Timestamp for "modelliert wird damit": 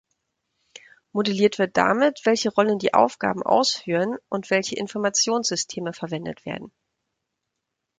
1.13-2.21